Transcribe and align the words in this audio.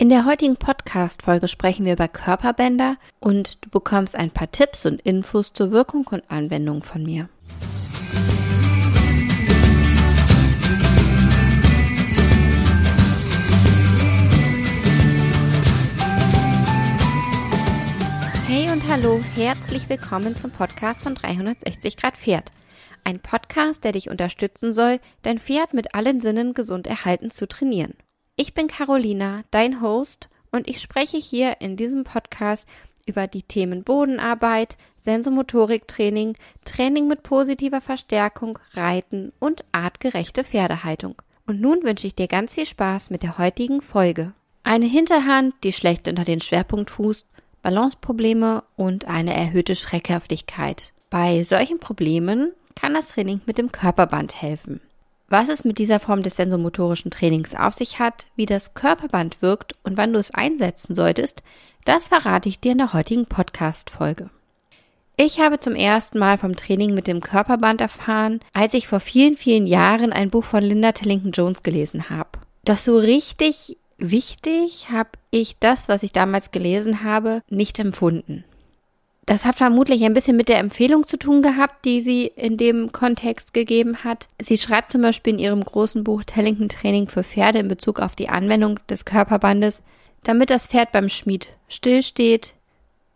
In 0.00 0.10
der 0.10 0.24
heutigen 0.26 0.56
Podcast-Folge 0.56 1.48
sprechen 1.48 1.84
wir 1.84 1.94
über 1.94 2.06
Körperbänder 2.06 2.98
und 3.18 3.58
du 3.64 3.68
bekommst 3.68 4.14
ein 4.14 4.30
paar 4.30 4.48
Tipps 4.48 4.86
und 4.86 5.00
Infos 5.00 5.52
zur 5.52 5.72
Wirkung 5.72 6.06
und 6.06 6.22
Anwendung 6.30 6.84
von 6.84 7.02
mir. 7.02 7.28
Hey 18.46 18.70
und 18.70 18.88
hallo, 18.88 19.20
herzlich 19.34 19.88
willkommen 19.88 20.36
zum 20.36 20.52
Podcast 20.52 21.02
von 21.02 21.16
360 21.16 21.96
Grad 21.96 22.16
Pferd. 22.16 22.52
Ein 23.02 23.18
Podcast, 23.18 23.82
der 23.82 23.90
dich 23.90 24.10
unterstützen 24.10 24.72
soll, 24.72 25.00
dein 25.22 25.38
Pferd 25.40 25.74
mit 25.74 25.96
allen 25.96 26.20
Sinnen 26.20 26.54
gesund 26.54 26.86
erhalten 26.86 27.32
zu 27.32 27.48
trainieren. 27.48 27.94
Ich 28.40 28.54
bin 28.54 28.68
Carolina, 28.68 29.42
dein 29.50 29.82
Host, 29.82 30.28
und 30.52 30.70
ich 30.70 30.80
spreche 30.80 31.16
hier 31.16 31.60
in 31.60 31.76
diesem 31.76 32.04
Podcast 32.04 32.68
über 33.04 33.26
die 33.26 33.42
Themen 33.42 33.82
Bodenarbeit, 33.82 34.78
Sensomotoriktraining, 35.02 36.36
Training 36.64 37.08
mit 37.08 37.24
positiver 37.24 37.80
Verstärkung, 37.80 38.56
Reiten 38.74 39.32
und 39.40 39.64
artgerechte 39.72 40.44
Pferdehaltung. 40.44 41.20
Und 41.48 41.60
nun 41.60 41.82
wünsche 41.82 42.06
ich 42.06 42.14
dir 42.14 42.28
ganz 42.28 42.54
viel 42.54 42.64
Spaß 42.64 43.10
mit 43.10 43.24
der 43.24 43.38
heutigen 43.38 43.80
Folge. 43.80 44.34
Eine 44.62 44.86
Hinterhand, 44.86 45.54
die 45.64 45.72
schlecht 45.72 46.06
unter 46.06 46.22
den 46.22 46.40
Schwerpunkt 46.40 46.90
fußt, 46.90 47.26
Balanceprobleme 47.62 48.62
und 48.76 49.06
eine 49.06 49.34
erhöhte 49.34 49.74
Schreckhaftigkeit. 49.74 50.92
Bei 51.10 51.42
solchen 51.42 51.80
Problemen 51.80 52.52
kann 52.76 52.94
das 52.94 53.08
Training 53.08 53.40
mit 53.46 53.58
dem 53.58 53.72
Körperband 53.72 54.40
helfen. 54.40 54.80
Was 55.30 55.50
es 55.50 55.62
mit 55.62 55.78
dieser 55.78 56.00
Form 56.00 56.22
des 56.22 56.36
sensomotorischen 56.36 57.10
Trainings 57.10 57.54
auf 57.54 57.74
sich 57.74 57.98
hat, 57.98 58.26
wie 58.34 58.46
das 58.46 58.72
Körperband 58.72 59.42
wirkt 59.42 59.74
und 59.82 59.98
wann 59.98 60.14
du 60.14 60.18
es 60.18 60.30
einsetzen 60.30 60.94
solltest, 60.94 61.42
das 61.84 62.08
verrate 62.08 62.48
ich 62.48 62.60
dir 62.60 62.72
in 62.72 62.78
der 62.78 62.94
heutigen 62.94 63.26
Podcast-Folge. 63.26 64.30
Ich 65.18 65.38
habe 65.38 65.60
zum 65.60 65.74
ersten 65.74 66.18
Mal 66.18 66.38
vom 66.38 66.56
Training 66.56 66.94
mit 66.94 67.08
dem 67.08 67.20
Körperband 67.20 67.82
erfahren, 67.82 68.40
als 68.54 68.72
ich 68.72 68.88
vor 68.88 69.00
vielen, 69.00 69.36
vielen 69.36 69.66
Jahren 69.66 70.14
ein 70.14 70.30
Buch 70.30 70.44
von 70.44 70.62
Linda 70.62 70.92
Tillington 70.92 71.32
Jones 71.32 71.62
gelesen 71.62 72.08
habe. 72.08 72.30
Doch 72.64 72.78
so 72.78 72.96
richtig 72.96 73.76
wichtig 73.98 74.88
habe 74.90 75.10
ich 75.30 75.58
das, 75.58 75.88
was 75.88 76.02
ich 76.02 76.12
damals 76.12 76.52
gelesen 76.52 77.04
habe, 77.04 77.42
nicht 77.50 77.78
empfunden. 77.80 78.44
Das 79.28 79.44
hat 79.44 79.56
vermutlich 79.56 80.02
ein 80.04 80.14
bisschen 80.14 80.38
mit 80.38 80.48
der 80.48 80.58
Empfehlung 80.58 81.06
zu 81.06 81.18
tun 81.18 81.42
gehabt, 81.42 81.84
die 81.84 82.00
sie 82.00 82.28
in 82.28 82.56
dem 82.56 82.92
Kontext 82.92 83.52
gegeben 83.52 84.02
hat. 84.02 84.26
Sie 84.40 84.56
schreibt 84.56 84.90
zum 84.90 85.02
Beispiel 85.02 85.34
in 85.34 85.38
ihrem 85.38 85.62
großen 85.62 86.02
Buch 86.02 86.24
Tellington 86.24 86.70
Training 86.70 87.08
für 87.08 87.22
Pferde 87.22 87.58
in 87.58 87.68
Bezug 87.68 88.00
auf 88.00 88.16
die 88.16 88.30
Anwendung 88.30 88.80
des 88.88 89.04
Körperbandes, 89.04 89.82
damit 90.22 90.48
das 90.48 90.66
Pferd 90.66 90.92
beim 90.92 91.10
Schmied 91.10 91.50
stillsteht, 91.68 92.54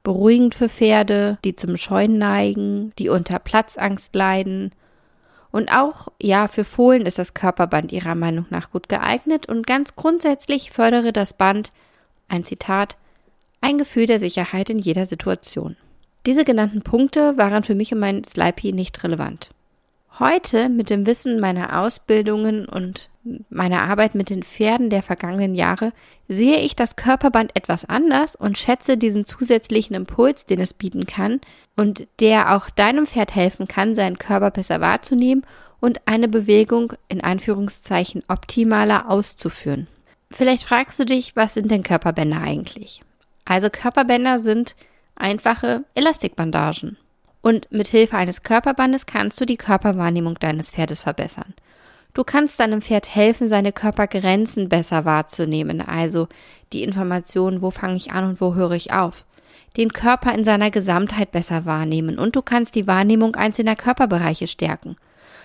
beruhigend 0.03 0.55
für 0.55 0.69
Pferde, 0.69 1.39
die 1.47 1.57
zum 1.57 1.79
Scheuen 1.79 2.19
neigen, 2.19 2.93
die 2.99 3.09
unter 3.09 3.39
Platzangst 3.39 4.15
leiden. 4.15 4.73
Und 5.51 5.75
auch, 5.75 6.09
ja, 6.21 6.47
für 6.47 6.65
Fohlen 6.65 7.07
ist 7.07 7.19
das 7.19 7.33
Körperband 7.33 7.91
ihrer 7.91 8.17
Meinung 8.17 8.45
nach 8.51 8.71
gut 8.71 8.91
geeignet 8.91 9.47
und 9.47 9.67
ganz 9.67 9.97
grundsätzlich 9.97 10.73
fördere 10.73 11.15
das 11.15 11.33
Band, 11.33 11.73
ein 12.29 12.45
Zitat, 12.45 12.99
ein 13.63 13.79
Gefühl 13.79 14.05
der 14.05 14.19
Sicherheit 14.19 14.69
in 14.69 14.79
jeder 14.79 15.07
Situation. 15.07 15.75
Diese 16.27 16.45
genannten 16.45 16.83
Punkte 16.83 17.37
waren 17.37 17.63
für 17.63 17.75
mich 17.75 17.93
und 17.93 17.99
mein 17.99 18.25
Slipey 18.25 18.73
nicht 18.73 19.03
relevant. 19.03 19.49
Heute, 20.19 20.69
mit 20.69 20.91
dem 20.91 21.07
Wissen 21.07 21.41
meiner 21.41 21.81
Ausbildungen 21.81 22.69
und 22.69 23.09
meiner 23.49 23.83
Arbeit 23.83 24.15
mit 24.15 24.31
den 24.31 24.43
Pferden 24.43 24.91
der 24.91 25.03
vergangenen 25.03 25.55
Jahre, 25.55 25.93
sehe 26.29 26.59
ich 26.59 26.77
das 26.77 26.97
Körperband 26.97 27.57
etwas 27.57 27.85
anders 27.87 28.37
und 28.37 28.59
schätze 28.59 28.97
diesen 28.97 29.25
zusätzlichen 29.25 29.97
Impuls, 29.97 30.45
den 30.45 30.61
es 30.61 30.75
bieten 30.75 31.07
kann 31.07 31.41
und 31.77 32.07
der 32.21 32.55
auch 32.55 32.69
deinem 32.71 33.07
Pferd 33.07 33.35
helfen 33.35 33.67
kann, 33.67 33.95
seinen 33.95 34.19
Körper 34.19 34.51
besser 34.51 34.81
wahrzunehmen 34.81 35.45
und 35.81 36.03
eine 36.07 36.29
Bewegung 36.29 36.93
in 37.09 37.23
Anführungszeichen 37.23 38.23
optimaler 38.29 39.11
auszuführen. 39.11 39.89
Vielleicht 40.31 40.65
fragst 40.65 40.99
du 40.99 41.05
dich, 41.05 41.35
was 41.37 41.55
sind 41.55 41.71
denn 41.71 41.83
Körperbänder 41.83 42.41
eigentlich? 42.41 43.01
Also 43.45 43.71
Körperbänder 43.71 44.39
sind 44.39 44.77
einfache 45.23 45.85
Elastikbandagen. 45.95 46.99
Und 47.41 47.71
mit 47.73 47.89
Hilfe 47.89 48.17
eines 48.17 48.43
Körperbandes 48.43 49.07
kannst 49.07 49.41
du 49.41 49.47
die 49.47 49.57
Körperwahrnehmung 49.57 50.39
deines 50.39 50.71
Pferdes 50.71 51.01
verbessern. 51.01 51.55
Du 52.15 52.25
kannst 52.25 52.61
deinem 52.61 52.83
Pferd 52.83 53.15
helfen, 53.15 53.49
seine 53.49 53.73
Körpergrenzen 53.73 54.69
besser 54.69 55.07
wahrzunehmen, 55.07 55.81
also 55.81 56.29
die 56.73 56.83
Information, 56.83 57.63
wo 57.63 57.71
fange 57.71 57.97
ich 57.97 58.13
an 58.13 58.29
und 58.29 58.41
wo 58.41 58.55
höre 58.55 58.73
ich 58.73 58.93
auf. 58.93 59.25
Den 59.79 59.95
Körper 59.95 60.35
in 60.35 60.45
seiner 60.45 60.71
Gesamtheit 60.71 61.33
besser 61.33 61.65
wahrnehmen 61.65 62.19
und 62.19 62.37
du 62.37 62.43
kannst 62.43 62.75
die 62.75 62.87
Wahrnehmung 62.87 63.35
einzelner 63.35 63.77
Körperbereiche 63.77 64.47
stärken. 64.47 64.97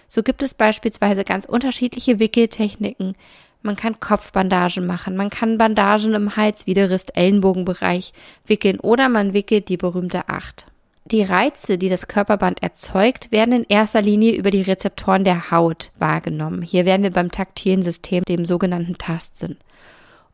So 0.09 0.23
gibt 0.23 0.41
es 0.41 0.53
beispielsweise 0.53 1.23
ganz 1.23 1.45
unterschiedliche 1.45 2.19
Wickeltechniken, 2.19 3.15
man 3.61 3.75
kann 3.75 3.99
Kopfbandagen 3.99 4.85
machen, 4.85 5.15
man 5.15 5.29
kann 5.29 5.57
Bandagen 5.57 6.13
im 6.13 6.35
Hals, 6.35 6.67
Widerrist, 6.67 7.15
Ellenbogenbereich 7.17 8.13
wickeln 8.45 8.79
oder 8.79 9.09
man 9.09 9.33
wickelt 9.33 9.69
die 9.69 9.77
berühmte 9.77 10.29
Acht. 10.29 10.67
Die 11.05 11.23
Reize, 11.23 11.77
die 11.77 11.87
das 11.87 12.07
Körperband 12.07 12.61
erzeugt, 12.61 13.31
werden 13.31 13.53
in 13.53 13.65
erster 13.69 14.01
Linie 14.01 14.35
über 14.35 14.51
die 14.51 14.61
Rezeptoren 14.61 15.23
der 15.23 15.51
Haut 15.51 15.91
wahrgenommen. 15.97 16.61
Hier 16.61 16.83
wären 16.83 17.03
wir 17.03 17.11
beim 17.11 17.31
taktilen 17.31 17.81
System, 17.81 18.23
dem 18.25 18.45
sogenannten 18.45 18.97
Tastsinn. 18.97 19.55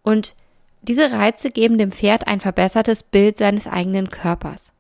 Und 0.02 0.36
diese 0.82 1.12
Reize 1.12 1.50
geben 1.50 1.78
dem 1.78 1.92
Pferd 1.92 2.28
ein 2.28 2.42
verbessertes 2.42 3.04
Bild 3.04 3.38
seines 3.38 3.68
eigenen 3.68 4.10
Körpers. 4.10 4.74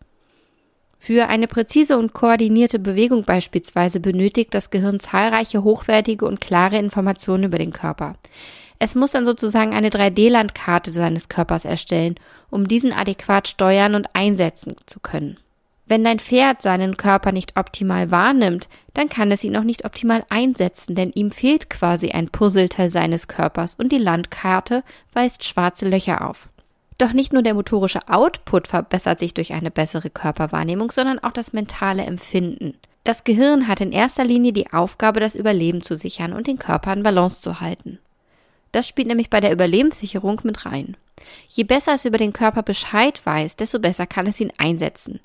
Für 1.06 1.28
eine 1.28 1.50
präzise 1.50 1.97
und 1.97 2.14
koordinierte 2.14 2.80
Bewegung 2.80 3.25
beispielsweise 3.25 4.00
benötigt 4.00 4.53
das 4.53 4.69
Gehirn 4.69 5.02
zahlreiche 5.02 5.62
hochwertige 5.62 6.25
und 6.25 6.40
klare 6.40 6.78
Informationen 6.78 7.44
über 7.44 7.58
den 7.58 7.74
Körper. 7.74 8.14
Es 8.80 8.96
muss 8.96 9.12
dann 9.12 9.25
sozusagen 9.25 9.74
eine 9.74 9.90
3D-Landkarte 9.90 10.94
seines 10.94 11.28
Körpers 11.28 11.66
erstellen, 11.66 12.16
um 12.50 12.69
diesen 12.69 12.94
adäquat 12.94 13.50
steuern 13.50 13.96
und 13.96 14.16
einsetzen 14.16 14.78
zu 14.86 15.02
können. 15.02 15.36
Wenn 15.88 16.06
dein 16.06 16.19
Pferd 16.19 16.62
seinen 16.62 16.96
Körper 16.96 17.34
nicht 17.34 17.58
optimal 17.58 18.09
wahrnimmt, 18.09 18.70
dann 18.94 19.09
kann 19.09 19.30
es 19.30 19.44
ihn 19.44 19.58
auch 19.58 19.66
nicht 19.66 19.84
optimal 19.84 20.24
einsetzen, 20.30 20.96
denn 20.96 21.12
ihm 21.12 21.31
fehlt 21.31 21.70
quasi 21.70 22.12
ein 22.12 22.30
Puzzleteil 22.30 22.90
seines 22.90 23.28
Körpers 23.28 23.75
und 23.75 23.91
die 23.91 23.97
Landkarte 23.97 24.85
weist 25.12 25.44
schwarze 25.44 25.85
Löcher 25.85 26.25
auf. 26.25 26.47
Doch 26.98 27.14
nicht 27.14 27.34
nur 27.34 27.42
der 27.42 27.54
motorische 27.54 28.08
Output 28.08 28.68
verbessert 28.68 29.20
sich 29.20 29.34
durch 29.34 29.54
eine 29.54 29.72
bessere 29.72 30.09
Körperwahrnehmung, 30.09 30.92
sondern 30.92 31.20
auch 31.20 31.31
das 31.31 31.54
mentale 31.54 32.04
Empfinden. 32.04 32.76
Das 33.04 33.24
Gehirn 33.24 33.68
hat 33.68 33.81
in 33.81 33.92
erster 33.92 34.24
Linie 34.24 34.54
die 34.54 34.72
Aufgabe, 34.72 35.20
das 35.20 35.36
Überleben 35.36 35.82
zu 35.82 35.96
sichern 35.96 36.34
und 36.34 36.48
den 36.48 36.58
Körper 36.58 36.94
in 36.94 37.03
Balance 37.03 37.42
zu 37.42 37.59
halten. 37.59 38.00
Das 38.72 38.88
spielt 38.88 39.08
nämlich 39.08 39.30
bei 39.30 39.40
der 39.40 39.52
Überlebenssicherung 39.52 40.42
mit 40.44 40.66
rein. 40.66 40.96
Je 41.50 41.64
besser 41.64 41.96
es 41.96 42.06
über 42.06 42.18
den 42.18 42.34
Körper 42.34 42.64
Bescheid 42.64 43.22
weiß, 43.26 43.56
desto 43.56 43.80
besser 43.80 44.08
kann 44.08 44.28
es 44.28 44.40
ihn 44.40 44.52
einsetzen. 44.58 45.20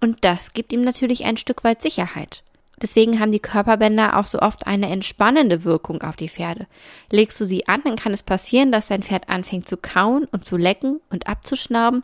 Und 0.00 0.24
das 0.24 0.52
gibt 0.52 0.72
ihm 0.72 0.82
natürlich 0.82 1.24
ein 1.24 1.36
Stück 1.36 1.64
weit 1.64 1.82
Sicherheit. 1.82 2.42
Deswegen 2.82 3.20
haben 3.20 3.30
die 3.30 3.38
Körperbänder 3.38 4.18
auch 4.18 4.26
so 4.26 4.40
oft 4.40 4.66
eine 4.66 4.90
entspannende 4.90 5.62
Wirkung 5.62 6.02
auf 6.02 6.16
die 6.16 6.28
Pferde. 6.28 6.66
Legst 7.10 7.40
du 7.40 7.46
sie 7.46 7.68
an, 7.68 7.80
dann 7.84 7.96
kann 7.96 8.12
es 8.12 8.24
passieren, 8.24 8.72
dass 8.72 8.88
dein 8.88 9.04
Pferd 9.04 9.28
anfängt 9.28 9.68
zu 9.68 9.76
kauen 9.76 10.24
und 10.24 10.44
zu 10.44 10.56
lecken 10.56 11.00
und 11.08 11.28
abzuschnauben 11.28 12.02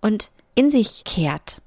und 0.00 0.32
in 0.56 0.72
sich 0.72 1.04
kehrt. 1.04 1.60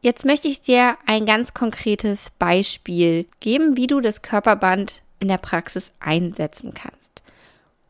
Jetzt 0.00 0.24
möchte 0.24 0.48
ich 0.48 0.60
dir 0.60 0.96
ein 1.06 1.26
ganz 1.26 1.54
konkretes 1.54 2.30
Beispiel 2.38 3.26
geben, 3.38 3.76
wie 3.76 3.86
du 3.86 4.00
das 4.00 4.20
Körperband 4.20 5.02
in 5.20 5.28
der 5.28 5.38
Praxis 5.38 5.94
einsetzen 6.00 6.74
kannst. 6.74 7.22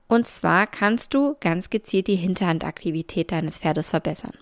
Und 0.09 0.27
zwar 0.27 0.67
kannst 0.67 1.15
du 1.15 1.37
ganz 1.41 1.71
gezielt 1.71 2.07
die 2.07 2.17
Hinterhandaktivität 2.17 3.33
deines 3.33 3.59
Pferdes 3.59 3.89
verbessern. 3.89 4.34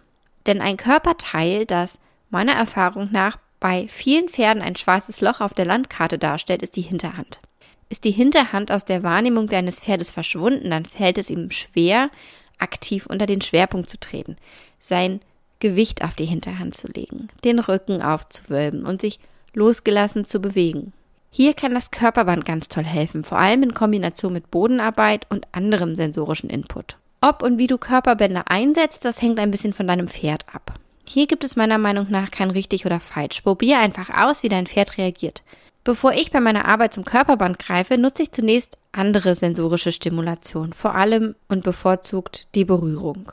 Denn 0.47 0.61
ein 0.61 0.77
Körperteil, 0.77 1.65
das 1.65 1.99
meiner 2.29 2.53
Erfahrung 2.53 3.11
nach 3.12 3.39
bei 3.65 3.89
vielen 3.89 4.29
Pferden 4.29 4.63
ein 4.63 4.77
schwarzes 4.77 5.23
Loch 5.23 5.41
auf 5.41 5.55
der 5.55 5.65
Landkarte 5.65 6.19
darstellt, 6.19 6.61
ist 6.61 6.77
die 6.77 6.83
Hinterhand. 6.83 7.41
Ist 7.89 8.05
die 8.05 8.11
Hinterhand 8.11 8.71
aus 8.71 8.85
der 8.85 9.03
Wahrnehmung 9.03 9.47
deines 9.47 9.81
Pferdes 9.81 10.11
verschwunden, 10.11 10.69
dann 10.69 10.85
fällt 10.85 11.17
es 11.17 11.31
ihm 11.31 11.51
schwer, 11.51 12.11
aktiv 12.59 13.07
unter 13.07 13.25
den 13.25 13.41
Schwerpunkt 13.41 13.89
zu 13.89 13.99
treten, 13.99 14.37
sein 14.79 15.21
Gewicht 15.61 16.05
auf 16.05 16.15
die 16.15 16.27
Hinterhand 16.27 16.77
zu 16.77 16.89
legen, 16.89 17.29
den 17.43 17.59
Rücken 17.59 18.03
aufzuwölben 18.03 18.85
und 18.85 19.01
sich 19.01 19.19
losgelassen 19.55 20.27
zu 20.27 20.41
bewegen. 20.41 20.93
Hier 21.31 21.55
kann 21.55 21.73
das 21.73 21.91
Körperband 21.91 22.45
ganz 22.45 22.69
toll 22.69 22.85
helfen, 22.85 23.25
vor 23.25 23.39
allem 23.39 23.63
in 23.63 23.73
Kombination 23.73 24.35
mit 24.35 24.51
Bodenarbeit 24.51 25.27
und 25.31 25.47
anderem 25.53 25.97
sensorischen 25.97 26.51
Input. 26.51 26.99
Ob 27.23 27.43
und 27.43 27.57
wie 27.57 27.67
du 27.67 27.79
Körperbänder 27.79 28.45
einsetzt, 28.51 29.07
das 29.07 29.23
hängt 29.23 29.39
ein 29.39 29.51
bisschen 29.51 29.73
von 29.73 29.87
deinem 29.87 30.09
Pferd 30.09 30.45
ab. 30.55 30.79
Hier 31.06 31.27
gibt 31.27 31.45
es 31.45 31.56
meiner 31.56 31.79
Meinung 31.79 32.06
nach 32.11 32.31
kein 32.31 32.51
richtig 32.51 32.87
oder 32.87 33.01
falsch. 33.01 33.43
Probier 33.43 33.79
einfach 33.79 34.11
aus, 34.11 34.43
wie 34.43 34.49
dein 34.49 34.67
Pferd 34.67 34.99
reagiert. 34.99 35.43
Bevor 35.85 36.12
ich 36.12 36.31
bei 36.31 36.41
meiner 36.41 36.65
Arbeit 36.65 36.95
zum 36.95 37.05
Körperband 37.05 37.59
greife, 37.59 37.99
nutze 37.99 38.23
ich 38.23 38.33
zunächst 38.33 38.79
andere 38.93 39.35
sensorische 39.35 39.93
Stimulation, 39.93 40.73
vor 40.73 40.95
allem 40.95 41.35
und 41.49 41.62
bevorzugt 41.62 42.49
die 42.55 42.65
Berührung. 42.65 43.31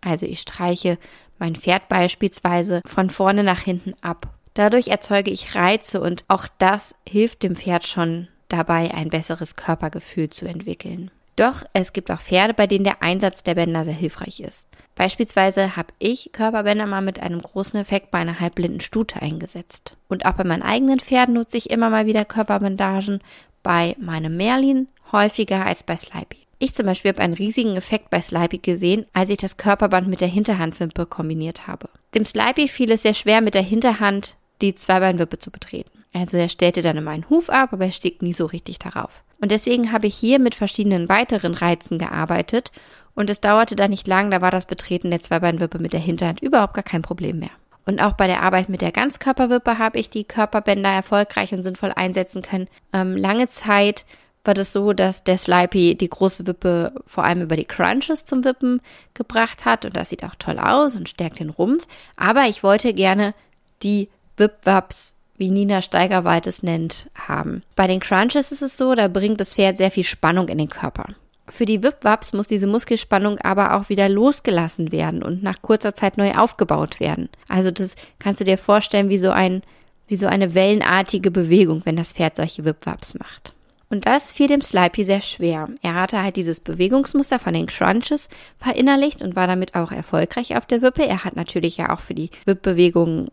Also 0.00 0.24
ich 0.24 0.40
streiche 0.40 0.98
mein 1.38 1.56
Pferd 1.56 1.88
beispielsweise 1.88 2.80
von 2.86 3.10
vorne 3.10 3.44
nach 3.44 3.60
hinten 3.60 3.94
ab. 4.00 4.28
Dadurch 4.54 4.88
erzeuge 4.88 5.30
ich 5.30 5.54
Reize 5.54 6.00
und 6.00 6.24
auch 6.28 6.46
das 6.58 6.94
hilft 7.06 7.42
dem 7.42 7.54
Pferd 7.54 7.86
schon 7.86 8.28
dabei, 8.48 8.92
ein 8.94 9.10
besseres 9.10 9.56
Körpergefühl 9.56 10.30
zu 10.30 10.46
entwickeln. 10.46 11.10
Doch 11.40 11.64
es 11.72 11.94
gibt 11.94 12.10
auch 12.10 12.20
Pferde, 12.20 12.52
bei 12.52 12.66
denen 12.66 12.84
der 12.84 13.02
Einsatz 13.02 13.42
der 13.42 13.54
Bänder 13.54 13.86
sehr 13.86 13.94
hilfreich 13.94 14.40
ist. 14.40 14.66
Beispielsweise 14.94 15.74
habe 15.74 15.94
ich 15.98 16.32
Körperbänder 16.32 16.84
mal 16.84 17.00
mit 17.00 17.18
einem 17.18 17.40
großen 17.40 17.80
Effekt 17.80 18.10
bei 18.10 18.18
einer 18.18 18.40
halbblinden 18.40 18.82
Stute 18.82 19.22
eingesetzt. 19.22 19.96
Und 20.08 20.26
auch 20.26 20.34
bei 20.34 20.44
meinen 20.44 20.62
eigenen 20.62 21.00
Pferden 21.00 21.36
nutze 21.36 21.56
ich 21.56 21.70
immer 21.70 21.88
mal 21.88 22.04
wieder 22.04 22.26
Körperbandagen, 22.26 23.20
bei 23.62 23.96
meinem 23.98 24.36
Merlin 24.36 24.88
häufiger 25.12 25.64
als 25.64 25.82
bei 25.82 25.96
Slipey. 25.96 26.46
Ich 26.58 26.74
zum 26.74 26.84
Beispiel 26.84 27.12
habe 27.12 27.22
einen 27.22 27.32
riesigen 27.32 27.74
Effekt 27.74 28.10
bei 28.10 28.20
Slipey 28.20 28.58
gesehen, 28.58 29.06
als 29.14 29.30
ich 29.30 29.38
das 29.38 29.56
Körperband 29.56 30.08
mit 30.08 30.20
der 30.20 30.28
Hinterhandwippe 30.28 31.06
kombiniert 31.06 31.66
habe. 31.66 31.88
Dem 32.14 32.26
Slipey 32.26 32.68
fiel 32.68 32.92
es 32.92 33.00
sehr 33.00 33.14
schwer, 33.14 33.40
mit 33.40 33.54
der 33.54 33.62
Hinterhand 33.62 34.36
die 34.60 34.74
Zweibeinwippe 34.74 35.38
zu 35.38 35.50
betreten. 35.50 36.04
Also 36.12 36.36
er 36.36 36.50
stellte 36.50 36.82
dann 36.82 36.98
immer 36.98 37.12
einen 37.12 37.30
Huf 37.30 37.48
ab, 37.48 37.72
aber 37.72 37.86
er 37.86 37.92
stieg 37.92 38.20
nie 38.20 38.34
so 38.34 38.44
richtig 38.44 38.78
darauf. 38.78 39.22
Und 39.40 39.50
deswegen 39.50 39.92
habe 39.92 40.06
ich 40.06 40.14
hier 40.14 40.38
mit 40.38 40.54
verschiedenen 40.54 41.08
weiteren 41.08 41.54
Reizen 41.54 41.98
gearbeitet 41.98 42.72
und 43.14 43.30
es 43.30 43.40
dauerte 43.40 43.76
da 43.76 43.88
nicht 43.88 44.06
lang, 44.06 44.30
da 44.30 44.40
war 44.40 44.50
das 44.50 44.66
Betreten 44.66 45.10
der 45.10 45.22
Zweibeinwippe 45.22 45.78
mit 45.78 45.92
der 45.92 46.00
Hinterhand 46.00 46.40
überhaupt 46.40 46.74
gar 46.74 46.84
kein 46.84 47.02
Problem 47.02 47.38
mehr. 47.38 47.50
Und 47.86 48.02
auch 48.02 48.12
bei 48.12 48.26
der 48.26 48.42
Arbeit 48.42 48.68
mit 48.68 48.82
der 48.82 48.92
Ganzkörperwippe 48.92 49.78
habe 49.78 49.98
ich 49.98 50.10
die 50.10 50.24
Körperbänder 50.24 50.90
erfolgreich 50.90 51.52
und 51.52 51.62
sinnvoll 51.62 51.92
einsetzen 51.94 52.42
können. 52.42 52.68
Ähm, 52.92 53.16
lange 53.16 53.48
Zeit 53.48 54.04
war 54.44 54.54
das 54.54 54.72
so, 54.72 54.92
dass 54.92 55.24
der 55.24 55.38
Slipey 55.38 55.96
die 55.96 56.08
große 56.08 56.46
Wippe 56.46 56.92
vor 57.06 57.24
allem 57.24 57.42
über 57.42 57.56
die 57.56 57.64
Crunches 57.64 58.24
zum 58.24 58.44
Wippen 58.44 58.80
gebracht 59.14 59.64
hat 59.64 59.84
und 59.84 59.96
das 59.96 60.10
sieht 60.10 60.24
auch 60.24 60.34
toll 60.38 60.58
aus 60.58 60.96
und 60.96 61.08
stärkt 61.08 61.40
den 61.40 61.50
Rumpf. 61.50 61.86
Aber 62.16 62.44
ich 62.44 62.62
wollte 62.62 62.94
gerne 62.94 63.34
die 63.82 64.08
Wipwaps, 64.36 65.14
wie 65.40 65.50
Nina 65.50 65.80
Steigerwald 65.80 66.46
es 66.46 66.62
nennt, 66.62 67.10
haben. 67.14 67.62
Bei 67.74 67.86
den 67.86 67.98
Crunches 67.98 68.52
ist 68.52 68.62
es 68.62 68.76
so, 68.76 68.94
da 68.94 69.08
bringt 69.08 69.40
das 69.40 69.54
Pferd 69.54 69.78
sehr 69.78 69.90
viel 69.90 70.04
Spannung 70.04 70.48
in 70.48 70.58
den 70.58 70.68
Körper. 70.68 71.06
Für 71.48 71.64
die 71.64 71.82
Wipwaps 71.82 72.34
muss 72.34 72.46
diese 72.46 72.66
Muskelspannung 72.66 73.38
aber 73.38 73.74
auch 73.74 73.88
wieder 73.88 74.08
losgelassen 74.08 74.92
werden 74.92 75.22
und 75.22 75.42
nach 75.42 75.62
kurzer 75.62 75.94
Zeit 75.94 76.18
neu 76.18 76.32
aufgebaut 76.34 77.00
werden. 77.00 77.30
Also 77.48 77.70
das 77.70 77.96
kannst 78.18 78.40
du 78.40 78.44
dir 78.44 78.58
vorstellen 78.58 79.08
wie 79.08 79.18
so 79.18 79.30
ein, 79.30 79.62
wie 80.06 80.16
so 80.16 80.26
eine 80.26 80.54
wellenartige 80.54 81.30
Bewegung, 81.30 81.82
wenn 81.84 81.96
das 81.96 82.12
Pferd 82.12 82.36
solche 82.36 82.64
Wipwaps 82.64 83.18
macht. 83.18 83.54
Und 83.88 84.06
das 84.06 84.30
fiel 84.30 84.46
dem 84.46 84.60
Slipey 84.60 85.02
sehr 85.02 85.20
schwer. 85.20 85.68
Er 85.82 85.94
hatte 85.94 86.22
halt 86.22 86.36
dieses 86.36 86.60
Bewegungsmuster 86.60 87.40
von 87.40 87.54
den 87.54 87.66
Crunches 87.66 88.28
verinnerlicht 88.58 89.20
und 89.20 89.34
war 89.34 89.48
damit 89.48 89.74
auch 89.74 89.90
erfolgreich 89.90 90.56
auf 90.56 90.66
der 90.66 90.82
Wippe. 90.82 91.04
Er 91.04 91.24
hat 91.24 91.34
natürlich 91.34 91.78
ja 91.78 91.92
auch 91.92 91.98
für 91.98 92.14
die 92.14 92.30
Wippbewegungen, 92.44 93.32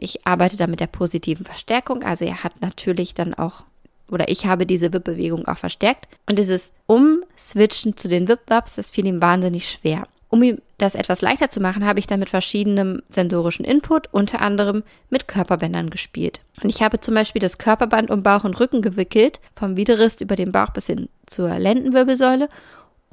ich 0.00 0.26
arbeite 0.26 0.56
da 0.56 0.66
mit 0.66 0.80
der 0.80 0.86
positiven 0.86 1.44
Verstärkung, 1.44 2.02
also 2.02 2.24
er 2.24 2.42
hat 2.44 2.60
natürlich 2.60 3.14
dann 3.14 3.34
auch 3.34 3.62
oder 4.10 4.28
ich 4.28 4.46
habe 4.46 4.66
diese 4.66 4.92
Wippbewegung 4.92 5.48
auch 5.48 5.56
verstärkt. 5.56 6.06
Und 6.26 6.38
dieses 6.38 6.72
Umswitchen 6.86 7.96
zu 7.96 8.08
den 8.08 8.28
Wipwaps, 8.28 8.76
das 8.76 8.90
fiel 8.90 9.06
ihm 9.06 9.20
wahnsinnig 9.20 9.68
schwer. 9.68 10.06
Um 10.28 10.42
ihm 10.42 10.60
das 10.78 10.94
etwas 10.94 11.22
leichter 11.22 11.48
zu 11.48 11.60
machen, 11.60 11.84
habe 11.86 11.98
ich 11.98 12.06
dann 12.06 12.20
mit 12.20 12.30
verschiedenem 12.30 13.00
sensorischen 13.08 13.64
Input, 13.64 14.12
unter 14.12 14.40
anderem 14.40 14.82
mit 15.08 15.28
Körperbändern 15.28 15.88
gespielt. 15.88 16.40
Und 16.62 16.68
ich 16.68 16.82
habe 16.82 17.00
zum 17.00 17.14
Beispiel 17.14 17.40
das 17.40 17.58
Körperband 17.58 18.10
um 18.10 18.22
Bauch 18.22 18.44
und 18.44 18.58
Rücken 18.58 18.82
gewickelt, 18.82 19.40
vom 19.54 19.76
Widerrist 19.76 20.20
über 20.20 20.36
den 20.36 20.52
Bauch 20.52 20.70
bis 20.70 20.86
hin 20.86 21.08
zur 21.26 21.58
Lendenwirbelsäule, 21.58 22.48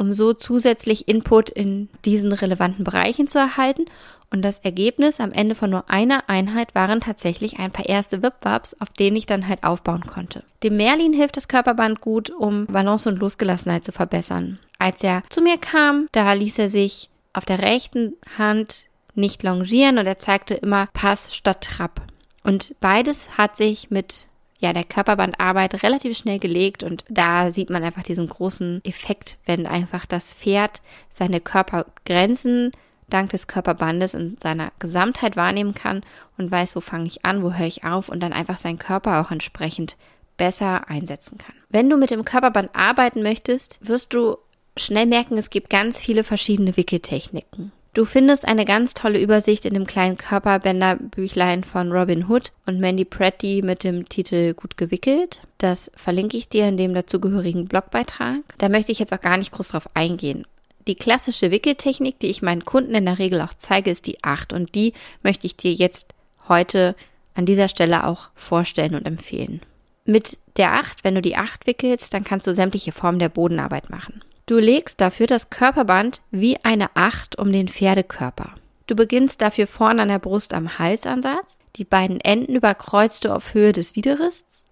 um 0.03 0.13
so 0.13 0.33
zusätzlich 0.33 1.07
Input 1.07 1.49
in 1.49 1.87
diesen 2.03 2.33
relevanten 2.33 2.83
Bereichen 2.83 3.27
zu 3.27 3.39
erhalten 3.39 3.85
und 4.29 4.41
das 4.41 4.59
Ergebnis 4.59 5.21
am 5.21 5.31
Ende 5.31 5.55
von 5.55 5.69
nur 5.69 5.89
einer 5.89 6.27
Einheit 6.27 6.75
waren 6.75 6.99
tatsächlich 6.99 7.59
ein 7.59 7.71
paar 7.71 7.85
erste 7.85 8.21
Wipwaps, 8.21 8.75
auf 8.81 8.89
denen 8.89 9.15
ich 9.15 9.25
dann 9.25 9.47
halt 9.47 9.63
aufbauen 9.63 10.05
konnte. 10.05 10.43
Dem 10.61 10.75
Merlin 10.75 11.13
hilft 11.13 11.37
das 11.37 11.47
Körperband 11.47 12.01
gut, 12.01 12.31
um 12.31 12.65
Balance 12.65 13.07
und 13.07 13.19
Losgelassenheit 13.19 13.85
zu 13.85 13.93
verbessern. 13.93 14.59
Als 14.77 15.01
er 15.03 15.23
zu 15.29 15.41
mir 15.41 15.57
kam, 15.57 16.07
da 16.11 16.33
ließ 16.33 16.59
er 16.59 16.67
sich 16.67 17.09
auf 17.31 17.45
der 17.45 17.59
rechten 17.59 18.13
Hand 18.37 18.87
nicht 19.15 19.43
longieren 19.43 19.99
und 19.99 20.05
er 20.05 20.17
zeigte 20.17 20.55
immer 20.55 20.87
Pass 20.93 21.33
statt 21.33 21.61
Trab. 21.61 22.01
Und 22.43 22.75
beides 22.81 23.37
hat 23.37 23.55
sich 23.55 23.89
mit 23.89 24.27
ja, 24.63 24.71
der 24.71 24.85
Körperbandarbeit 24.85 25.83
relativ 25.83 26.17
schnell 26.17 26.39
gelegt 26.39 26.83
und 26.83 27.03
da 27.09 27.51
sieht 27.51 27.69
man 27.69 27.83
einfach 27.83 28.03
diesen 28.03 28.29
großen 28.29 28.79
Effekt, 28.85 29.37
wenn 29.45 29.67
einfach 29.67 30.05
das 30.05 30.33
Pferd 30.33 30.81
seine 31.11 31.41
Körpergrenzen 31.41 32.71
dank 33.09 33.31
des 33.31 33.47
Körperbandes 33.47 34.13
in 34.13 34.37
seiner 34.41 34.71
Gesamtheit 34.79 35.35
wahrnehmen 35.35 35.73
kann 35.73 36.01
und 36.37 36.49
weiß, 36.49 36.77
wo 36.77 36.79
fange 36.79 37.07
ich 37.07 37.25
an, 37.25 37.43
wo 37.43 37.51
höre 37.51 37.67
ich 37.67 37.83
auf 37.83 38.07
und 38.07 38.21
dann 38.21 38.31
einfach 38.31 38.57
seinen 38.57 38.79
Körper 38.79 39.19
auch 39.19 39.31
entsprechend 39.31 39.97
besser 40.37 40.89
einsetzen 40.89 41.37
kann. 41.37 41.55
Wenn 41.67 41.89
du 41.89 41.97
mit 41.97 42.11
dem 42.11 42.23
Körperband 42.23 42.69
arbeiten 42.71 43.21
möchtest, 43.21 43.85
wirst 43.85 44.13
du 44.13 44.37
schnell 44.77 45.07
merken, 45.07 45.37
es 45.37 45.49
gibt 45.49 45.69
ganz 45.69 45.99
viele 45.99 46.23
verschiedene 46.23 46.77
Wickeltechniken. 46.77 47.73
Du 47.93 48.05
findest 48.05 48.47
eine 48.47 48.65
ganz 48.65 48.95
tolle 48.95 49.21
Übersicht 49.21 49.65
in 49.65 49.75
dem 49.75 49.85
kleinen 49.85 50.17
Körperbänderbüchlein 50.17 51.63
von 51.63 51.91
Robin 51.91 52.27
Hood 52.27 52.51
und 52.65 52.79
Mandy 52.79 53.05
Pretty 53.05 53.61
mit 53.63 53.83
dem 53.83 54.09
Titel 54.09 54.55
Gut 54.55 54.77
gewickelt. 54.77 55.41
Das 55.59 55.91
verlinke 55.95 56.35
ich 56.35 56.49
dir 56.49 56.67
in 56.67 56.75
dem 56.75 56.95
dazugehörigen 56.95 57.67
Blogbeitrag. 57.67 58.39
Da 58.57 58.69
möchte 58.69 58.91
ich 58.91 58.97
jetzt 58.97 59.13
auch 59.13 59.21
gar 59.21 59.37
nicht 59.37 59.51
groß 59.51 59.69
drauf 59.69 59.87
eingehen. 59.93 60.47
Die 60.87 60.95
klassische 60.95 61.51
Wickeltechnik, 61.51 62.17
die 62.17 62.31
ich 62.31 62.41
meinen 62.41 62.65
Kunden 62.65 62.95
in 62.95 63.05
der 63.05 63.19
Regel 63.19 63.39
auch 63.41 63.53
zeige, 63.55 63.91
ist 63.91 64.07
die 64.07 64.23
8 64.23 64.53
und 64.53 64.73
die 64.73 64.93
möchte 65.21 65.45
ich 65.45 65.55
dir 65.55 65.71
jetzt 65.71 66.15
heute 66.49 66.95
an 67.35 67.45
dieser 67.45 67.67
Stelle 67.67 68.07
auch 68.07 68.29
vorstellen 68.33 68.95
und 68.95 69.05
empfehlen. 69.05 69.61
Mit 70.03 70.39
der 70.57 70.73
8, 70.73 71.03
wenn 71.03 71.13
du 71.13 71.21
die 71.21 71.37
8 71.37 71.67
wickelst, 71.67 72.11
dann 72.11 72.23
kannst 72.23 72.47
du 72.47 72.55
sämtliche 72.55 72.91
Formen 72.91 73.19
der 73.19 73.29
Bodenarbeit 73.29 73.91
machen. 73.91 74.23
Du 74.45 74.57
legst 74.57 74.99
dafür 74.99 75.27
das 75.27 75.49
Körperband 75.49 76.21
wie 76.31 76.57
eine 76.63 76.95
8 76.95 77.37
um 77.37 77.51
den 77.51 77.69
Pferdekörper. 77.69 78.55
Du 78.87 78.95
beginnst 78.95 79.41
dafür 79.41 79.67
vorne 79.67 80.01
an 80.01 80.09
der 80.09 80.19
Brust 80.19 80.53
am 80.53 80.77
Halsansatz. 80.77 81.57
Die 81.77 81.85
beiden 81.85 82.19
Enden 82.19 82.55
überkreuzt 82.55 83.23
du 83.23 83.33
auf 83.33 83.53
Höhe 83.53 83.71
des 83.71 83.95
Widerrists. 83.95 84.67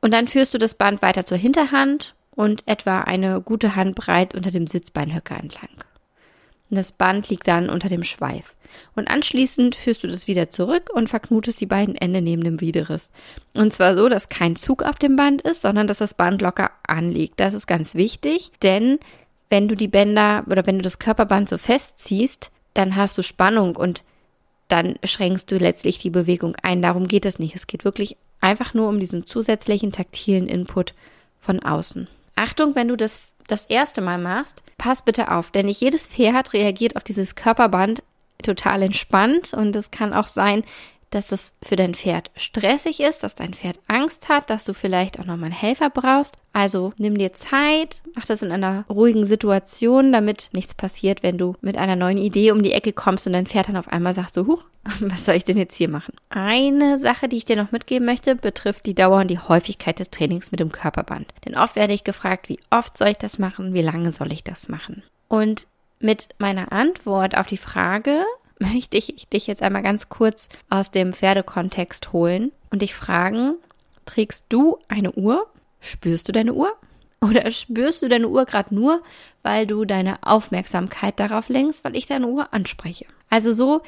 Und 0.00 0.12
dann 0.12 0.26
führst 0.26 0.52
du 0.52 0.58
das 0.58 0.74
Band 0.74 1.00
weiter 1.00 1.24
zur 1.24 1.38
Hinterhand 1.38 2.14
und 2.32 2.64
etwa 2.66 3.02
eine 3.02 3.40
gute 3.40 3.76
Handbreit 3.76 4.34
unter 4.34 4.50
dem 4.50 4.66
Sitzbeinhöcker 4.66 5.38
entlang. 5.38 5.70
Und 6.68 6.76
das 6.76 6.90
Band 6.90 7.28
liegt 7.28 7.46
dann 7.46 7.70
unter 7.70 7.88
dem 7.88 8.02
Schweif. 8.02 8.55
Und 8.94 9.08
anschließend 9.08 9.74
führst 9.74 10.02
du 10.02 10.08
das 10.08 10.26
wieder 10.26 10.50
zurück 10.50 10.90
und 10.92 11.08
verknotest 11.08 11.60
die 11.60 11.66
beiden 11.66 11.94
Ende 11.94 12.22
neben 12.22 12.44
dem 12.44 12.60
Widerriss. 12.60 13.10
Und 13.54 13.72
zwar 13.72 13.94
so, 13.94 14.08
dass 14.08 14.28
kein 14.28 14.56
Zug 14.56 14.82
auf 14.82 14.96
dem 14.96 15.16
Band 15.16 15.42
ist, 15.42 15.62
sondern 15.62 15.86
dass 15.86 15.98
das 15.98 16.14
Band 16.14 16.42
locker 16.42 16.70
anliegt. 16.86 17.40
Das 17.40 17.54
ist 17.54 17.66
ganz 17.66 17.94
wichtig, 17.94 18.52
denn 18.62 18.98
wenn 19.50 19.68
du 19.68 19.76
die 19.76 19.88
Bänder 19.88 20.44
oder 20.50 20.66
wenn 20.66 20.76
du 20.76 20.82
das 20.82 20.98
Körperband 20.98 21.48
so 21.48 21.58
festziehst, 21.58 22.50
dann 22.74 22.96
hast 22.96 23.16
du 23.16 23.22
Spannung 23.22 23.76
und 23.76 24.02
dann 24.68 24.96
schränkst 25.04 25.50
du 25.50 25.58
letztlich 25.58 25.98
die 25.98 26.10
Bewegung 26.10 26.56
ein. 26.62 26.82
Darum 26.82 27.06
geht 27.06 27.24
es 27.24 27.38
nicht. 27.38 27.54
Es 27.54 27.66
geht 27.66 27.84
wirklich 27.84 28.16
einfach 28.40 28.74
nur 28.74 28.88
um 28.88 28.98
diesen 28.98 29.26
zusätzlichen 29.26 29.92
taktilen 29.92 30.48
Input 30.48 30.94
von 31.38 31.62
außen. 31.62 32.08
Achtung, 32.34 32.74
wenn 32.74 32.88
du 32.88 32.96
das 32.96 33.20
das 33.46 33.66
erste 33.66 34.00
Mal 34.00 34.18
machst, 34.18 34.62
pass 34.76 35.02
bitte 35.02 35.30
auf, 35.30 35.50
denn 35.50 35.66
nicht 35.66 35.80
jedes 35.80 36.06
Pferd 36.06 36.52
reagiert 36.52 36.96
auf 36.96 37.04
dieses 37.04 37.34
Körperband 37.34 38.02
total 38.42 38.82
entspannt 38.82 39.52
und 39.52 39.74
es 39.76 39.90
kann 39.90 40.12
auch 40.12 40.26
sein, 40.26 40.62
dass 41.10 41.28
das 41.28 41.54
für 41.62 41.76
dein 41.76 41.94
Pferd 41.94 42.30
stressig 42.36 43.00
ist, 43.00 43.22
dass 43.22 43.34
dein 43.34 43.54
Pferd 43.54 43.78
Angst 43.86 44.28
hat, 44.28 44.50
dass 44.50 44.64
du 44.64 44.74
vielleicht 44.74 45.18
auch 45.18 45.24
nochmal 45.24 45.46
einen 45.46 45.52
Helfer 45.52 45.88
brauchst. 45.88 46.36
Also 46.52 46.92
nimm 46.98 47.16
dir 47.16 47.32
Zeit, 47.32 48.00
mach 48.14 48.26
das 48.26 48.42
in 48.42 48.50
einer 48.50 48.84
ruhigen 48.88 49.26
Situation, 49.26 50.12
damit 50.12 50.48
nichts 50.52 50.74
passiert, 50.74 51.22
wenn 51.22 51.38
du 51.38 51.54
mit 51.60 51.76
einer 51.76 51.96
neuen 51.96 52.18
Idee 52.18 52.50
um 52.50 52.62
die 52.62 52.72
Ecke 52.72 52.92
kommst 52.92 53.26
und 53.26 53.34
dein 53.34 53.46
Pferd 53.46 53.68
dann 53.68 53.76
auf 53.76 53.88
einmal 53.88 54.14
sagt 54.14 54.34
so, 54.34 54.46
huch, 54.46 54.64
was 55.00 55.24
soll 55.24 55.36
ich 55.36 55.44
denn 55.44 55.58
jetzt 55.58 55.76
hier 55.76 55.88
machen? 55.88 56.14
Eine 56.28 56.98
Sache, 56.98 57.28
die 57.28 57.36
ich 57.36 57.44
dir 57.44 57.56
noch 57.56 57.72
mitgeben 57.72 58.06
möchte, 58.06 58.34
betrifft 58.34 58.86
die 58.86 58.94
Dauer 58.94 59.20
und 59.20 59.28
die 59.28 59.38
Häufigkeit 59.38 59.98
des 59.98 60.10
Trainings 60.10 60.50
mit 60.50 60.60
dem 60.60 60.72
Körperband. 60.72 61.32
Denn 61.44 61.56
oft 61.56 61.76
werde 61.76 61.94
ich 61.94 62.04
gefragt, 62.04 62.48
wie 62.48 62.60
oft 62.70 62.98
soll 62.98 63.08
ich 63.08 63.18
das 63.18 63.38
machen, 63.38 63.74
wie 63.74 63.82
lange 63.82 64.12
soll 64.12 64.32
ich 64.32 64.44
das 64.44 64.68
machen? 64.68 65.02
Und 65.28 65.66
mit 66.00 66.28
meiner 66.38 66.72
Antwort 66.72 67.36
auf 67.36 67.46
die 67.46 67.56
Frage, 67.56 68.24
möchte 68.58 68.96
ich 68.96 69.28
dich 69.32 69.46
jetzt 69.46 69.62
einmal 69.62 69.82
ganz 69.82 70.08
kurz 70.08 70.48
aus 70.70 70.90
dem 70.90 71.12
Pferdekontext 71.12 72.12
holen 72.12 72.52
und 72.70 72.82
dich 72.82 72.94
fragen, 72.94 73.56
trägst 74.04 74.46
du 74.48 74.78
eine 74.88 75.12
Uhr? 75.12 75.46
Spürst 75.80 76.28
du 76.28 76.32
deine 76.32 76.54
Uhr? 76.54 76.72
Oder 77.22 77.50
spürst 77.50 78.02
du 78.02 78.08
deine 78.08 78.28
Uhr 78.28 78.44
gerade 78.44 78.74
nur, 78.74 79.02
weil 79.42 79.66
du 79.66 79.84
deine 79.84 80.22
Aufmerksamkeit 80.22 81.18
darauf 81.18 81.48
lenkst, 81.48 81.84
weil 81.84 81.96
ich 81.96 82.06
deine 82.06 82.26
Uhr 82.26 82.52
anspreche? 82.52 83.06
Also 83.30 83.52
so 83.52 83.82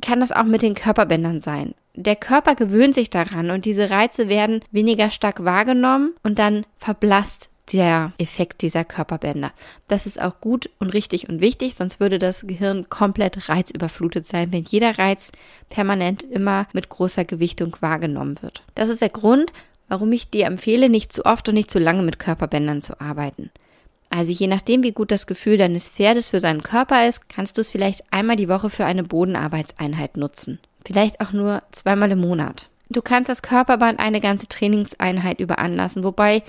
kann 0.00 0.20
das 0.20 0.32
auch 0.32 0.44
mit 0.44 0.62
den 0.62 0.74
Körperbändern 0.74 1.40
sein. 1.40 1.74
Der 1.94 2.16
Körper 2.16 2.54
gewöhnt 2.54 2.94
sich 2.94 3.10
daran 3.10 3.50
und 3.50 3.64
diese 3.64 3.90
Reize 3.90 4.28
werden 4.28 4.60
weniger 4.70 5.10
stark 5.10 5.44
wahrgenommen 5.44 6.14
und 6.22 6.38
dann 6.38 6.66
verblasst 6.76 7.50
der 7.72 8.12
Effekt 8.18 8.62
dieser 8.62 8.84
Körperbänder. 8.84 9.52
Das 9.88 10.06
ist 10.06 10.20
auch 10.20 10.40
gut 10.40 10.68
und 10.78 10.90
richtig 10.90 11.28
und 11.28 11.40
wichtig, 11.40 11.74
sonst 11.76 12.00
würde 12.00 12.18
das 12.18 12.46
Gehirn 12.46 12.88
komplett 12.88 13.48
reizüberflutet 13.48 14.26
sein, 14.26 14.52
wenn 14.52 14.64
jeder 14.64 14.98
Reiz 14.98 15.30
permanent 15.70 16.22
immer 16.22 16.66
mit 16.72 16.88
großer 16.88 17.24
Gewichtung 17.24 17.76
wahrgenommen 17.80 18.42
wird. 18.42 18.64
Das 18.74 18.88
ist 18.88 19.00
der 19.00 19.10
Grund, 19.10 19.52
warum 19.88 20.12
ich 20.12 20.30
dir 20.30 20.46
empfehle, 20.46 20.88
nicht 20.88 21.12
zu 21.12 21.24
oft 21.24 21.48
und 21.48 21.54
nicht 21.54 21.70
zu 21.70 21.78
lange 21.78 22.02
mit 22.02 22.18
Körperbändern 22.18 22.82
zu 22.82 23.00
arbeiten. 23.00 23.50
Also 24.10 24.32
je 24.32 24.46
nachdem, 24.46 24.82
wie 24.82 24.92
gut 24.92 25.10
das 25.10 25.26
Gefühl 25.26 25.56
deines 25.56 25.88
Pferdes 25.88 26.28
für 26.28 26.40
seinen 26.40 26.62
Körper 26.62 27.08
ist, 27.08 27.30
kannst 27.30 27.56
du 27.56 27.62
es 27.62 27.70
vielleicht 27.70 28.12
einmal 28.12 28.36
die 28.36 28.48
Woche 28.48 28.68
für 28.68 28.84
eine 28.84 29.04
Bodenarbeitseinheit 29.04 30.18
nutzen. 30.18 30.58
Vielleicht 30.84 31.20
auch 31.20 31.32
nur 31.32 31.62
zweimal 31.72 32.10
im 32.10 32.20
Monat. 32.20 32.68
Du 32.90 33.00
kannst 33.00 33.30
das 33.30 33.40
Körperband 33.40 34.00
eine 34.00 34.20
ganze 34.20 34.48
Trainingseinheit 34.48 35.40
überanlassen, 35.40 36.04
wobei 36.04 36.42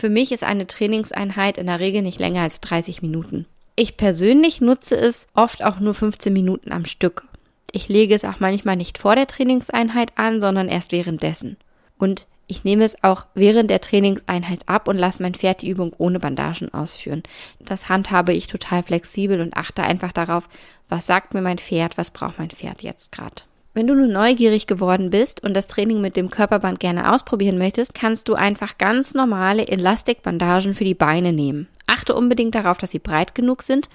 für 0.00 0.08
mich 0.08 0.32
ist 0.32 0.44
eine 0.44 0.66
Trainingseinheit 0.66 1.58
in 1.58 1.66
der 1.66 1.78
Regel 1.78 2.02
nicht 2.02 2.18
länger 2.18 2.42
als 2.42 2.60
30 2.60 3.02
Minuten. 3.02 3.46
Ich 3.76 3.96
persönlich 3.96 4.60
nutze 4.60 4.96
es 4.96 5.28
oft 5.34 5.62
auch 5.62 5.78
nur 5.78 5.94
15 5.94 6.32
Minuten 6.32 6.72
am 6.72 6.86
Stück. 6.86 7.24
Ich 7.70 7.88
lege 7.88 8.14
es 8.14 8.24
auch 8.24 8.40
manchmal 8.40 8.76
nicht 8.76 8.98
vor 8.98 9.14
der 9.14 9.26
Trainingseinheit 9.26 10.12
an, 10.16 10.40
sondern 10.40 10.68
erst 10.68 10.90
währenddessen. 10.92 11.56
Und 11.98 12.26
ich 12.46 12.64
nehme 12.64 12.82
es 12.82 13.04
auch 13.04 13.26
während 13.34 13.70
der 13.70 13.80
Trainingseinheit 13.80 14.68
ab 14.68 14.88
und 14.88 14.96
lasse 14.96 15.22
mein 15.22 15.34
Pferd 15.34 15.62
die 15.62 15.68
Übung 15.68 15.92
ohne 15.98 16.18
Bandagen 16.18 16.74
ausführen. 16.74 17.22
Das 17.60 17.88
handhabe 17.88 18.32
ich 18.32 18.48
total 18.48 18.82
flexibel 18.82 19.40
und 19.40 19.54
achte 19.54 19.84
einfach 19.84 20.10
darauf, 20.10 20.48
was 20.88 21.06
sagt 21.06 21.32
mir 21.32 21.42
mein 21.42 21.58
Pferd, 21.58 21.96
was 21.96 22.10
braucht 22.10 22.38
mein 22.38 22.50
Pferd 22.50 22.82
jetzt 22.82 23.12
gerade. 23.12 23.42
Wenn 23.72 23.86
du 23.86 23.94
nun 23.94 24.12
neugierig 24.12 24.66
geworden 24.66 25.10
bist 25.10 25.44
und 25.44 25.54
das 25.54 25.68
Training 25.68 26.00
mit 26.00 26.16
dem 26.16 26.28
Körperband 26.28 26.80
gerne 26.80 27.12
ausprobieren 27.12 27.56
möchtest, 27.56 27.94
kannst 27.94 28.28
du 28.28 28.34
einfach 28.34 28.78
ganz 28.78 29.14
normale 29.14 29.68
Elastikbandagen 29.68 30.74
für 30.74 30.84
die 30.84 30.94
Beine 30.94 31.32
nehmen. 31.32 31.68
Achte 31.86 32.16
unbedingt 32.16 32.56
darauf, 32.56 32.78
dass 32.78 32.90
sie 32.90 32.98
breit 32.98 33.34
genug 33.34 33.62
sind 33.62 33.88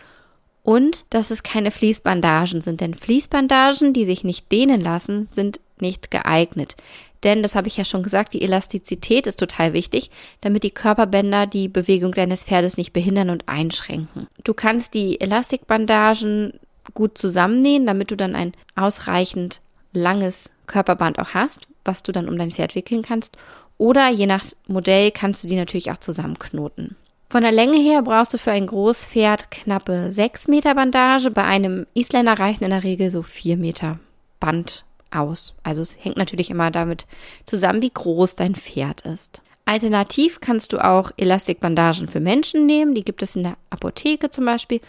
und 0.64 1.06
dass 1.10 1.30
es 1.30 1.44
keine 1.44 1.72
Fließbandagen 1.72 2.62
sind, 2.62 2.80
denn 2.80 2.94
Fließbandagen, 2.94 3.92
die 3.92 4.06
sich 4.06 4.24
nicht 4.24 4.50
dehnen 4.50 4.80
lassen, 4.80 5.26
sind 5.26 5.60
nicht 5.80 6.10
geeignet. 6.10 6.78
Denn, 7.24 7.44
das 7.44 7.56
habe 7.56 7.68
ich 7.68 7.76
ja 7.76 7.84
schon 7.84 8.04
gesagt, 8.04 8.34
die 8.34 8.44
Elastizität 8.44 9.28
ist 9.28 9.40
total 9.40 9.74
wichtig, 9.74 10.10
damit 10.42 10.64
die 10.64 10.72
Körperbänder 10.72 11.48
die 11.48 11.68
Bewegung 11.68 12.14
deines 12.14 12.44
Pferdes 12.44 12.78
nicht 12.78 12.94
behindern 12.94 13.30
und 13.30 13.50
einschränken. 13.50 14.28
Du 14.44 14.54
kannst 14.54 14.94
die 14.94 15.20
Elastikbandagen 15.20 16.60
gut 16.94 17.18
zusammennähen, 17.18 17.86
damit 17.86 18.12
du 18.12 18.16
dann 18.16 18.36
ein 18.36 18.54
ausreichend 18.76 19.62
langes 19.96 20.50
Körperband 20.68 21.20
auch 21.20 21.34
hast, 21.34 21.68
was 21.84 22.04
du 22.04 22.12
dann 22.12 22.30
um 22.30 22.38
dein 22.38 22.52
Pferd 22.52 22.76
wickeln 22.76 23.02
kannst. 23.02 23.38
Oder 23.78 24.10
je 24.10 24.26
nach 24.26 24.46
Modell 24.68 25.12
kannst 25.12 25.44
du 25.44 25.48
die 25.48 25.58
natürlich 25.58 25.92
auch 25.92 25.98
zusammenknoten. 25.98 26.96
Von 27.30 27.42
der 27.42 27.52
Länge 27.52 27.78
her 27.78 28.02
brauchst 28.02 28.34
du 28.34 28.38
für 28.38 28.52
ein 28.52 28.68
Großpferd 28.68 29.52
knappe 29.52 30.12
6 30.12 30.48
Meter 30.48 30.76
Bandage. 30.76 31.32
Bei 31.32 31.44
einem 31.44 31.86
Isländer 31.94 32.40
reichen 32.40 32.64
in 32.64 32.70
der 32.70 32.84
Regel 32.84 33.12
so 33.12 33.24
4 33.24 33.58
Meter 33.58 34.00
Band 34.40 34.86
aus. 35.12 35.54
Also 35.64 35.82
es 35.82 35.98
hängt 36.00 36.18
natürlich 36.18 36.50
immer 36.50 36.72
damit 36.72 37.06
zusammen, 37.46 37.82
wie 37.82 37.90
groß 37.90 38.36
dein 38.36 38.56
Pferd 38.56 39.02
ist. 39.02 39.42
Alternativ 39.66 40.40
kannst 40.40 40.74
du 40.74 40.78
auch 40.78 41.12
Elastikbandagen 41.18 42.08
für 42.08 42.20
Menschen 42.20 42.68
nehmen. 42.68 42.94
Die 42.94 43.04
gibt 43.04 43.24
es 43.24 43.36
in 43.36 43.44
der 43.44 43.58
Apotheke 43.72 44.30
zum 44.30 44.46
Beispiel. 44.46 44.80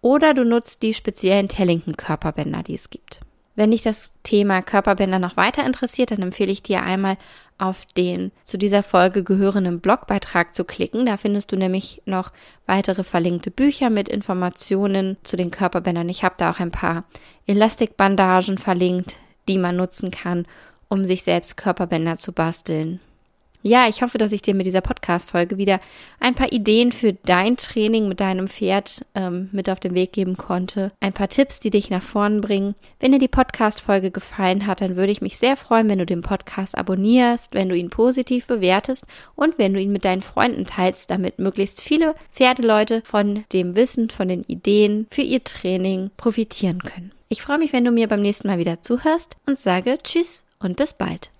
Oder 0.00 0.34
du 0.34 0.44
nutzt 0.44 0.82
die 0.82 0.92
speziellen 0.92 1.48
Tellington-Körperbänder, 1.48 2.64
die 2.64 2.74
es 2.74 2.90
gibt. 2.90 3.20
Wenn 3.56 3.70
dich 3.70 3.82
das 3.82 4.12
Thema 4.24 4.62
Körperbänder 4.62 5.18
noch 5.18 5.36
weiter 5.36 5.64
interessiert, 5.64 6.10
dann 6.10 6.22
empfehle 6.22 6.50
ich 6.50 6.62
dir 6.62 6.82
einmal 6.82 7.16
auf 7.56 7.86
den 7.86 8.32
zu 8.42 8.58
dieser 8.58 8.82
Folge 8.82 9.22
gehörenden 9.22 9.80
Blogbeitrag 9.80 10.54
zu 10.54 10.64
klicken. 10.64 11.06
Da 11.06 11.16
findest 11.16 11.52
du 11.52 11.56
nämlich 11.56 12.02
noch 12.04 12.32
weitere 12.66 13.04
verlinkte 13.04 13.52
Bücher 13.52 13.90
mit 13.90 14.08
Informationen 14.08 15.16
zu 15.22 15.36
den 15.36 15.52
Körperbändern. 15.52 16.08
Ich 16.08 16.24
habe 16.24 16.34
da 16.36 16.50
auch 16.50 16.58
ein 16.58 16.72
paar 16.72 17.04
Elastikbandagen 17.46 18.58
verlinkt, 18.58 19.18
die 19.48 19.58
man 19.58 19.76
nutzen 19.76 20.10
kann, 20.10 20.46
um 20.88 21.04
sich 21.04 21.22
selbst 21.22 21.56
Körperbänder 21.56 22.18
zu 22.18 22.32
basteln. 22.32 23.00
Ja, 23.66 23.88
ich 23.88 24.02
hoffe, 24.02 24.18
dass 24.18 24.32
ich 24.32 24.42
dir 24.42 24.54
mit 24.54 24.66
dieser 24.66 24.82
Podcast-Folge 24.82 25.56
wieder 25.56 25.80
ein 26.20 26.34
paar 26.34 26.52
Ideen 26.52 26.92
für 26.92 27.14
dein 27.14 27.56
Training 27.56 28.08
mit 28.08 28.20
deinem 28.20 28.46
Pferd 28.46 29.06
ähm, 29.14 29.48
mit 29.52 29.70
auf 29.70 29.80
den 29.80 29.94
Weg 29.94 30.12
geben 30.12 30.36
konnte. 30.36 30.92
Ein 31.00 31.14
paar 31.14 31.30
Tipps, 31.30 31.60
die 31.60 31.70
dich 31.70 31.88
nach 31.88 32.02
vorn 32.02 32.42
bringen. 32.42 32.74
Wenn 33.00 33.12
dir 33.12 33.18
die 33.18 33.26
Podcast-Folge 33.26 34.10
gefallen 34.10 34.66
hat, 34.66 34.82
dann 34.82 34.96
würde 34.96 35.12
ich 35.12 35.22
mich 35.22 35.38
sehr 35.38 35.56
freuen, 35.56 35.88
wenn 35.88 35.98
du 35.98 36.04
den 36.04 36.20
Podcast 36.20 36.76
abonnierst, 36.76 37.54
wenn 37.54 37.70
du 37.70 37.74
ihn 37.74 37.88
positiv 37.88 38.46
bewertest 38.46 39.06
und 39.34 39.56
wenn 39.56 39.72
du 39.72 39.80
ihn 39.80 39.92
mit 39.92 40.04
deinen 40.04 40.20
Freunden 40.20 40.66
teilst, 40.66 41.08
damit 41.08 41.38
möglichst 41.38 41.80
viele 41.80 42.14
Pferdeleute 42.34 43.00
von 43.06 43.44
dem 43.54 43.76
Wissen, 43.76 44.10
von 44.10 44.28
den 44.28 44.42
Ideen 44.42 45.06
für 45.10 45.22
ihr 45.22 45.42
Training 45.42 46.10
profitieren 46.18 46.80
können. 46.80 47.12
Ich 47.30 47.40
freue 47.40 47.56
mich, 47.56 47.72
wenn 47.72 47.86
du 47.86 47.92
mir 47.92 48.08
beim 48.08 48.20
nächsten 48.20 48.46
Mal 48.46 48.58
wieder 48.58 48.82
zuhörst 48.82 49.38
und 49.46 49.58
sage 49.58 49.98
Tschüss 50.02 50.44
und 50.58 50.76
bis 50.76 50.92
bald. 50.92 51.30